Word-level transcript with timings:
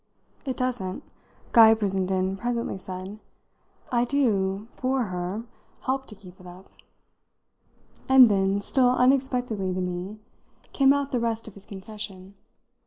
"It 0.47 0.57
doesn't," 0.57 1.03
Guy 1.51 1.75
Brissenden 1.75 2.35
presently 2.35 2.79
said. 2.79 3.19
"I 3.91 4.03
do 4.03 4.67
'for' 4.75 5.03
her 5.03 5.43
help 5.81 6.07
to 6.07 6.15
keep 6.15 6.41
it 6.41 6.47
up." 6.47 6.71
And 8.09 8.27
then, 8.27 8.61
still 8.61 8.89
unexpectedly 8.89 9.75
to 9.75 9.79
me, 9.79 10.17
came 10.73 10.91
out 10.91 11.11
the 11.11 11.19
rest 11.19 11.47
of 11.47 11.53
his 11.53 11.67
confession. 11.67 12.33